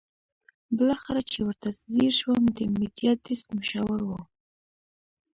بالاخره 0.75 1.21
چې 1.31 1.39
ورته 1.47 1.69
ځېر 1.93 2.13
شوم 2.19 2.41
د 2.57 2.59
میډیا 2.77 3.11
ډیسک 3.25 3.47
مشاور 3.57 3.99
وو. 4.07 4.19